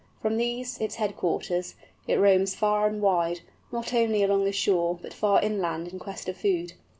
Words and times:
From 0.19 0.37
these, 0.37 0.79
its 0.79 0.95
headquarters, 0.95 1.75
it 2.07 2.15
roams 2.17 2.55
far 2.55 2.87
and 2.87 3.03
wide, 3.03 3.41
not 3.71 3.93
only 3.93 4.23
along 4.23 4.45
the 4.45 4.51
shore, 4.51 4.97
but 4.99 5.13
far 5.13 5.39
inland 5.43 5.89
in 5.89 5.99
quest 5.99 6.27
of 6.27 6.35
food. 6.37 6.73